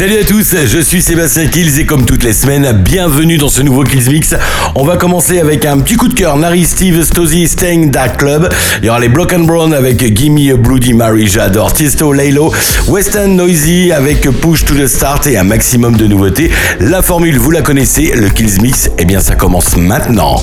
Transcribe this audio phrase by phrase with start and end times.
[0.00, 3.60] Salut à tous, je suis Sébastien Kills et comme toutes les semaines, bienvenue dans ce
[3.60, 4.34] nouveau Kills Mix.
[4.74, 8.48] On va commencer avec un petit coup de cœur, Nari Steve, Stosy, Stang, Dark Club.
[8.78, 12.50] Il y aura les Broken Brown avec Gimme a Bloody Mary, j'adore Tiesto, Laylo,
[12.88, 16.50] West End Noisy avec Push to the Start et un maximum de nouveautés.
[16.80, 20.36] La formule, vous la connaissez, le Kills Mix, eh bien ça commence maintenant.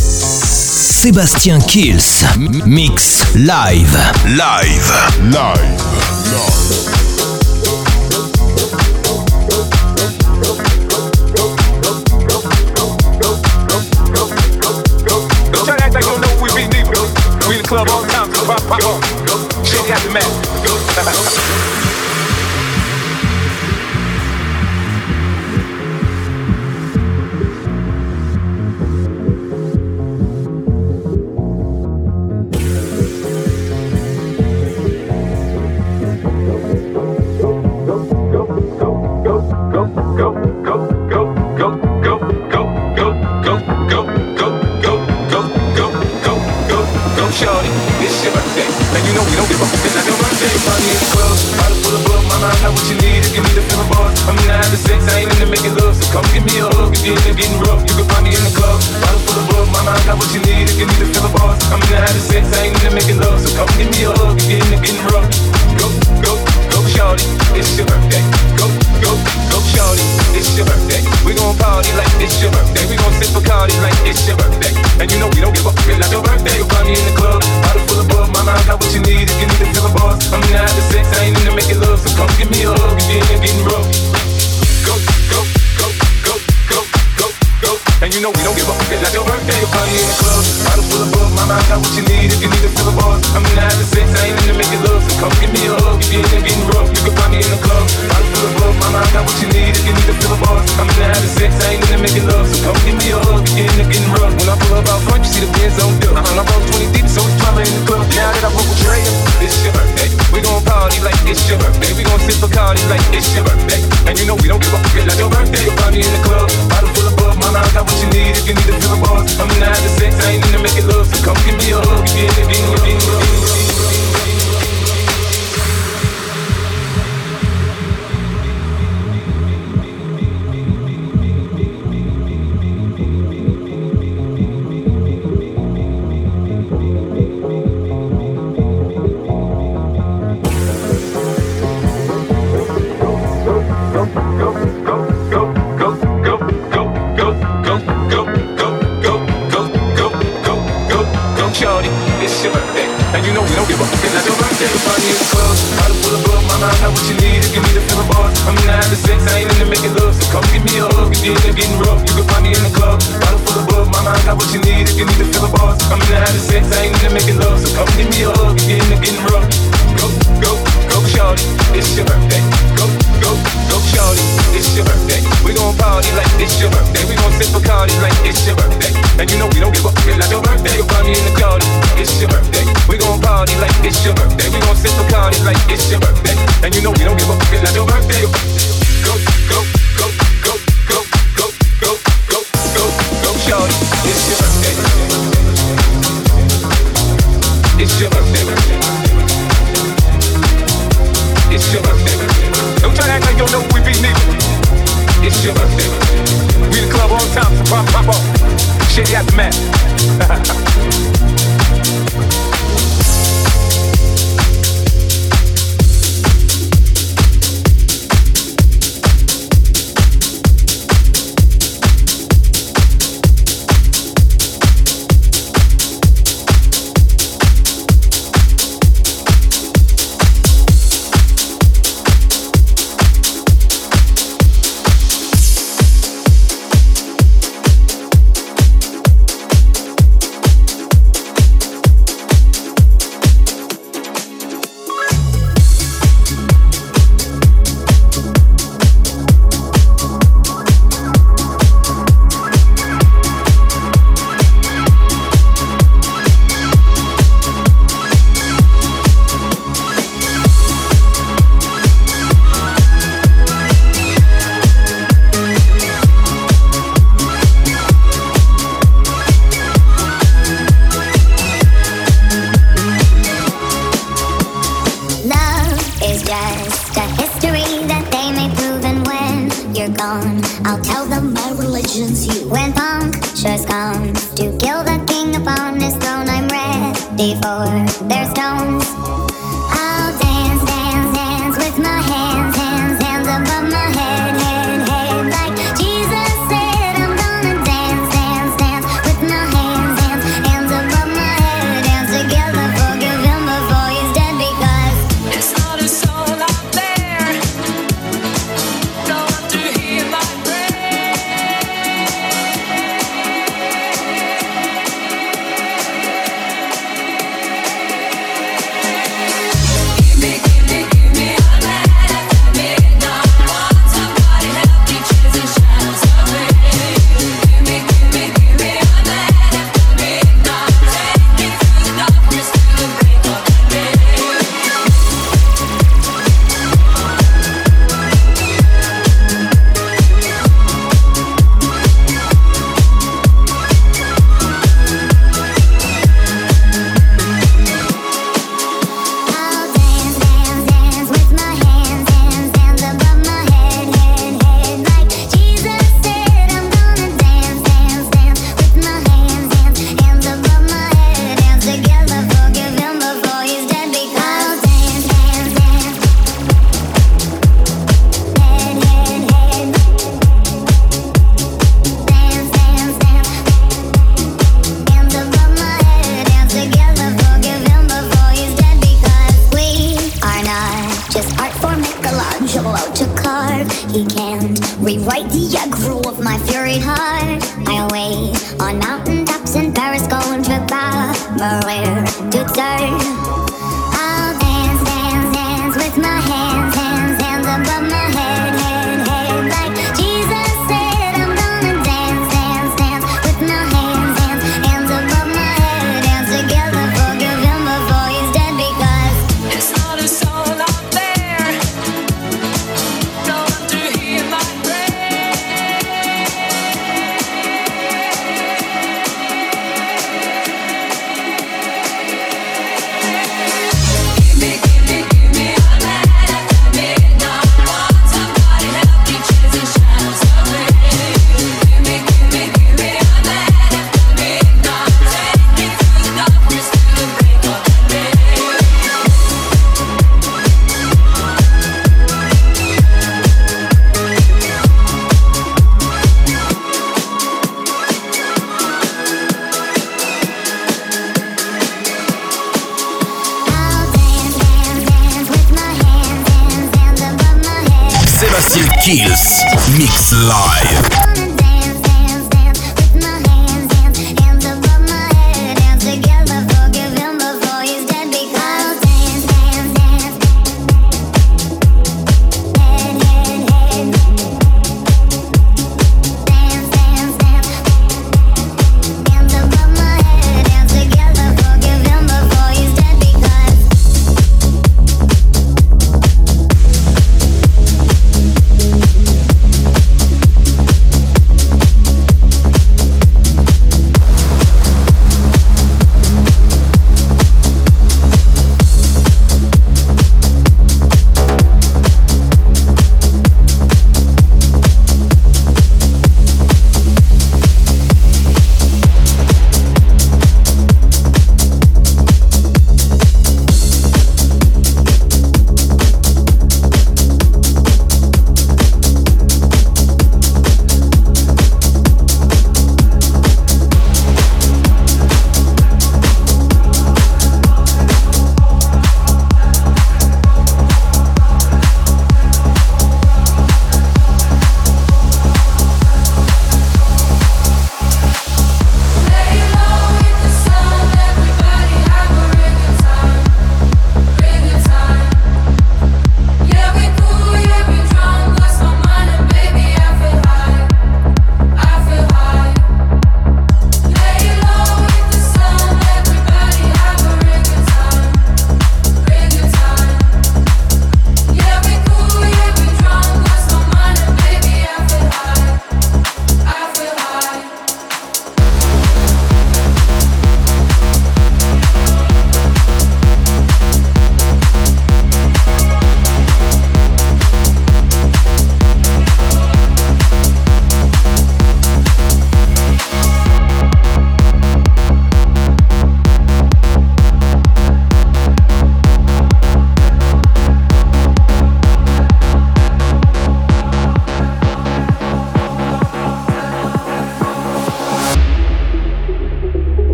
[0.00, 2.26] Sébastien Kills,
[2.66, 3.96] Mix Live.
[4.26, 4.92] Live.
[5.26, 5.30] Live.
[5.30, 7.19] live.
[17.70, 19.64] club all the time, cause I pop up.
[19.64, 21.89] Shit man.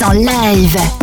[0.00, 0.97] En live.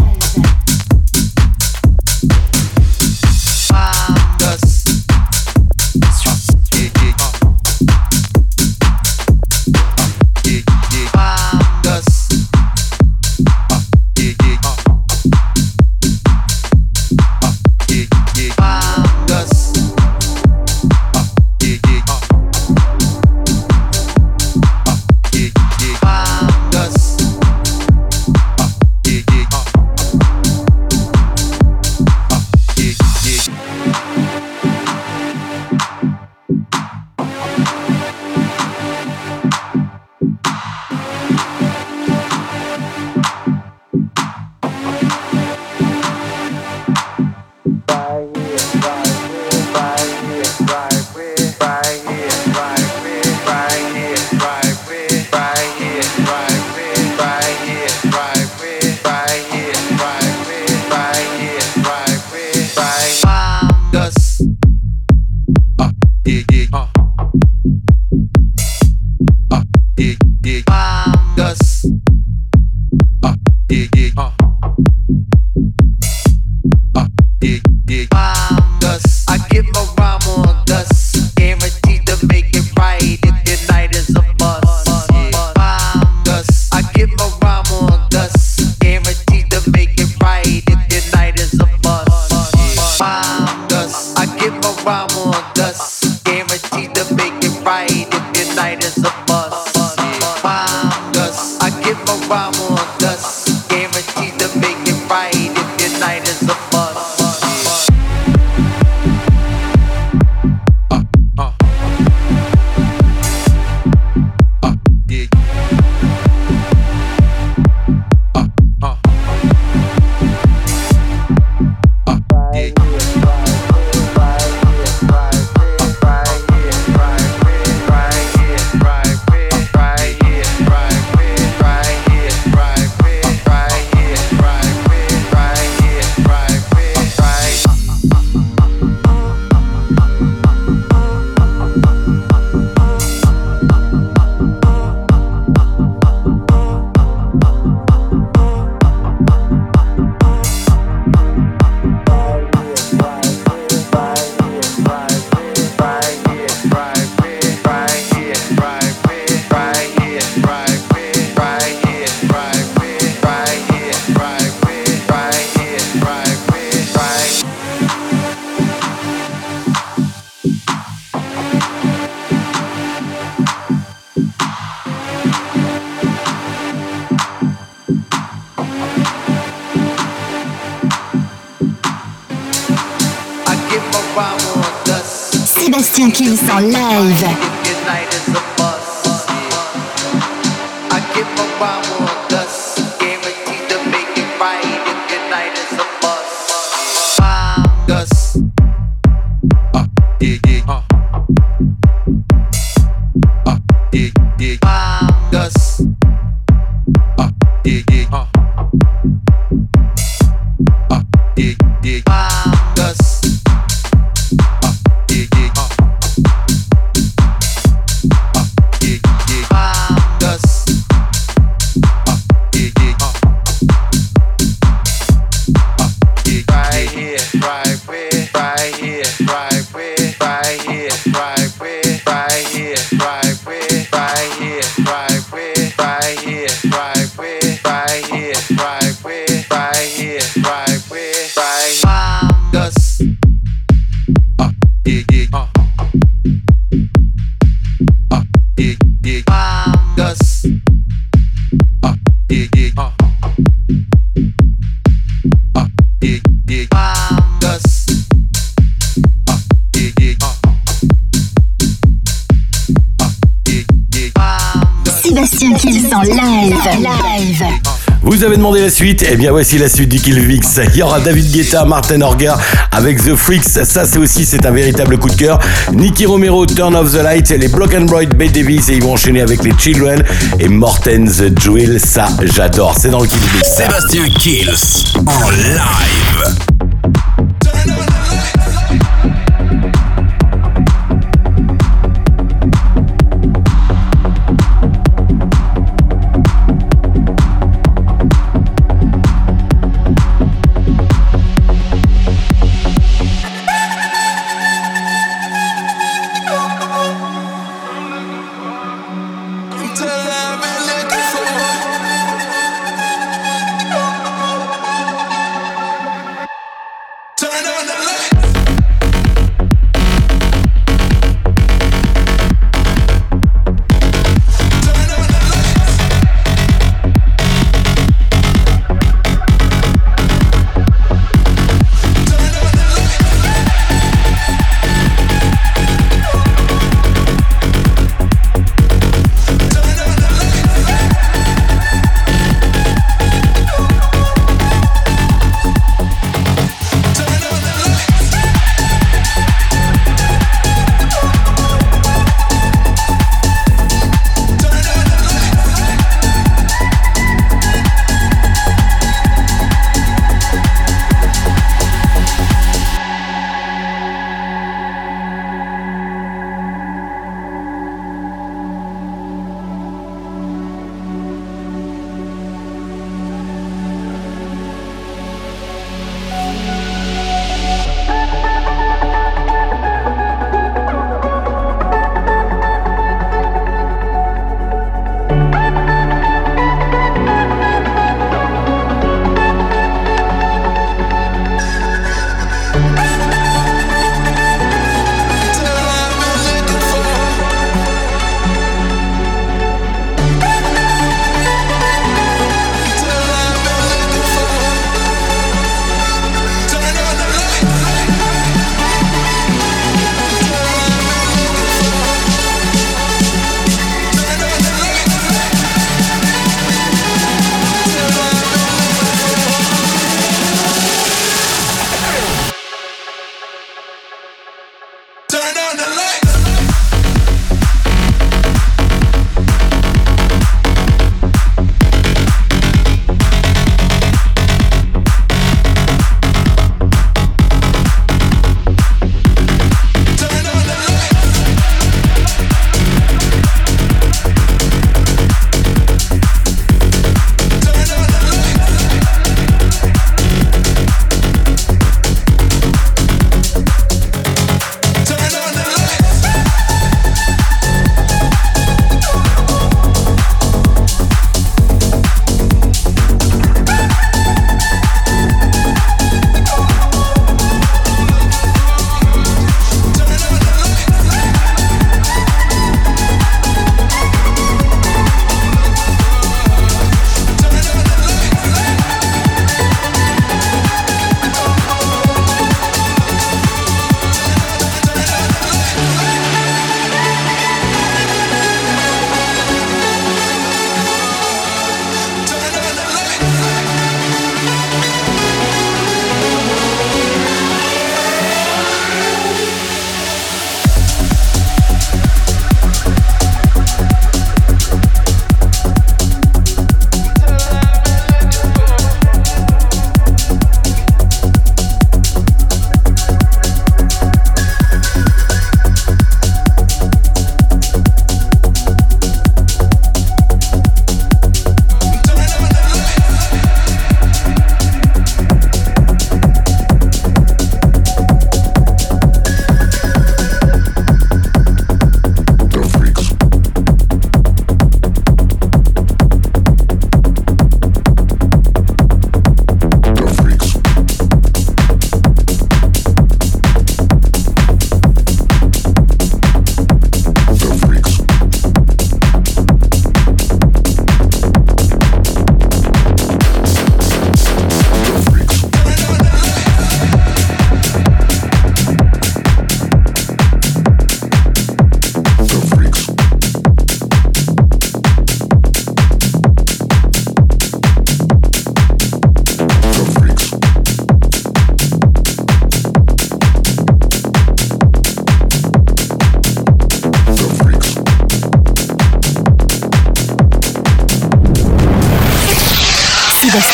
[268.01, 270.59] Vous avez demandé la suite, et eh bien voici la suite du Kill Mix.
[270.73, 272.33] Il y aura David Guetta, Martin Orger
[272.71, 275.39] avec The Freaks, ça c'est aussi c'est un véritable coup de cœur.
[275.73, 278.93] Nicky Romero, Turn Off the Light, les Block and Bright, Bay Davis et ils vont
[278.93, 280.03] enchaîner avec les Children
[280.39, 283.49] et Morten's Jewel, ça j'adore, c'est dans le Kill Mix.
[283.55, 286.54] Sébastien Kills en live.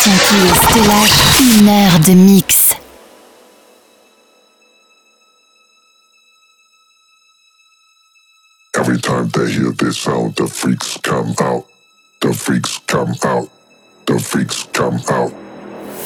[0.02, 1.12] Stellage,
[1.60, 2.76] une heure de mix.
[8.76, 11.68] Every time they hear this sound, the freaks come out.
[12.20, 13.48] The freaks come out.
[14.08, 15.34] The freaks come out.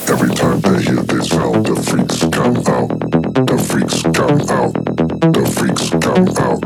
[0.09, 3.24] Every time they hear this sound, the freaks come out.
[3.35, 4.71] The freaks come out.
[5.35, 6.63] The freaks come out.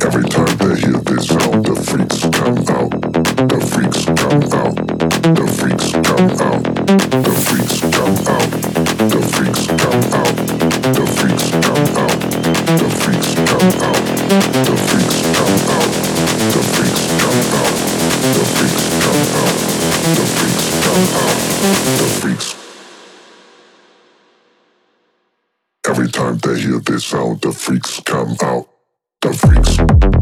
[0.00, 2.96] Every time they hear this sound, the freaks come out.
[3.52, 4.72] The freaks come out.
[5.36, 6.64] The freaks come out.
[7.20, 8.48] The freaks come out.
[9.12, 10.32] The freaks come out.
[10.96, 12.16] The freaks come out.
[12.72, 14.00] The freaks come out.
[14.64, 15.92] The freaks come out.
[16.48, 17.52] The freaks come
[19.36, 19.60] out.
[20.16, 20.62] The freaks
[22.22, 22.61] freaks
[25.84, 28.68] Every time they hear this sound, the freaks come out.
[29.20, 30.21] The freaks.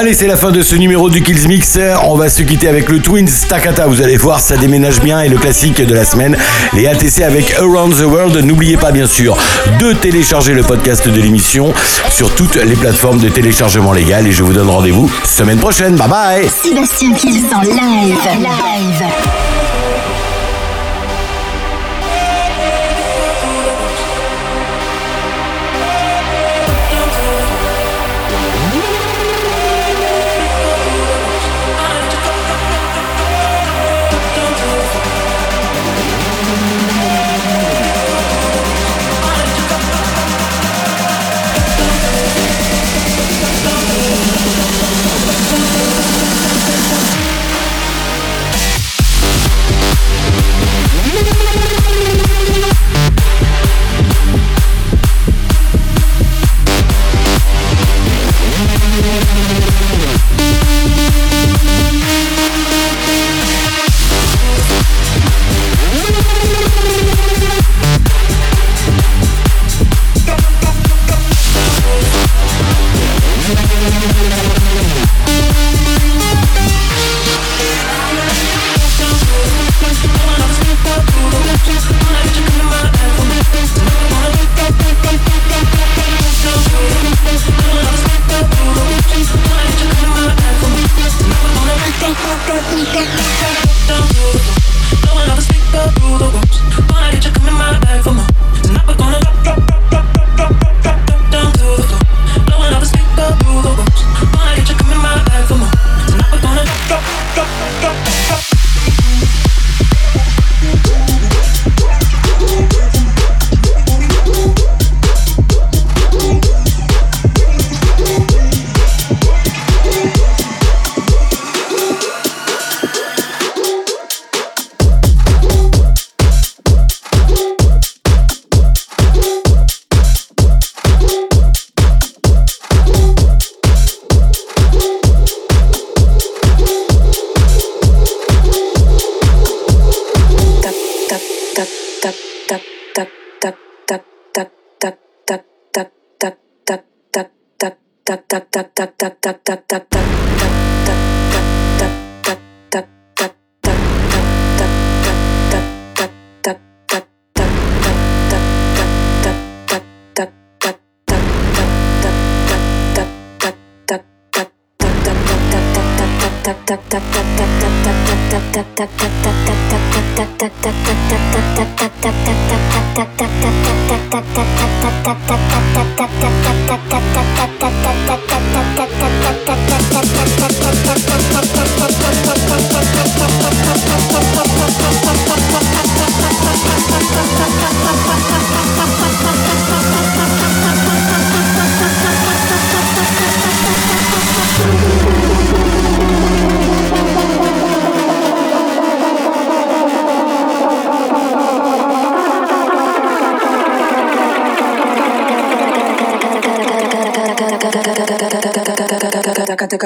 [0.00, 1.78] Allez, c'est la fin de ce numéro du Kills Mix.
[2.04, 3.86] On va se quitter avec le Twins Takata.
[3.86, 5.20] Vous allez voir, ça déménage bien.
[5.20, 6.38] Et le classique de la semaine,
[6.72, 8.34] les ATC avec Around the World.
[8.38, 9.36] N'oubliez pas, bien sûr,
[9.78, 11.74] de télécharger le podcast de l'émission
[12.08, 14.26] sur toutes les plateformes de téléchargement légal.
[14.26, 15.96] Et je vous donne rendez-vous semaine prochaine.
[15.96, 16.48] Bye bye.
[16.48, 18.16] Sébastien Kills en live.
[18.38, 19.59] Live.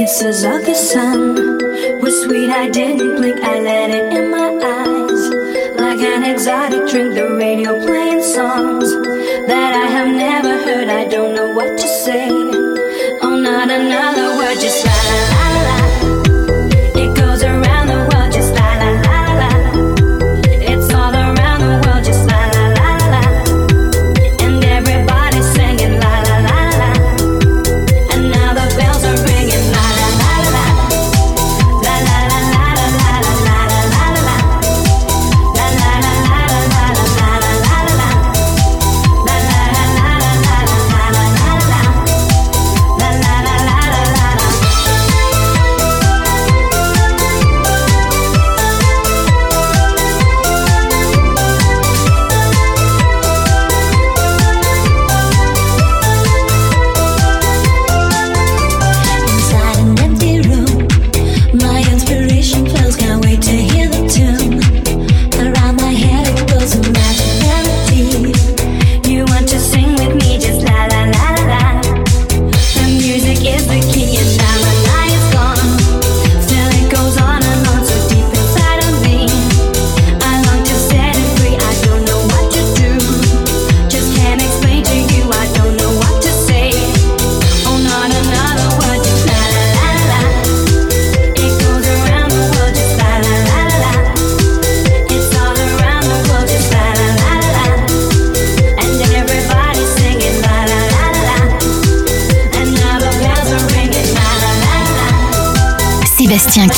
[0.00, 1.34] kisses of the sun
[2.00, 2.48] were sweet.
[2.48, 4.48] I didn't blink, I let it in my
[4.78, 5.22] eyes.
[5.78, 8.88] Like an exotic drink, the radio playing songs
[9.50, 10.88] that I have never heard.
[10.88, 12.30] I don't know what to say.
[12.30, 14.19] Oh, not another.